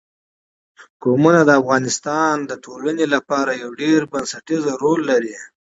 [1.03, 5.35] قومونه د افغانستان د ټولنې لپاره یو ډېر بنسټيز رول لري.